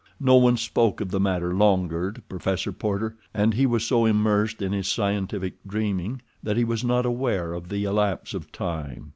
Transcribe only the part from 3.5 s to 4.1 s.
he was so